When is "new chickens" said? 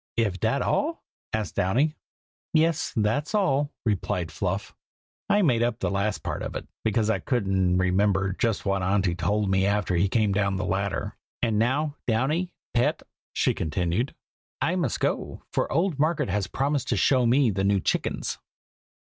17.63-18.39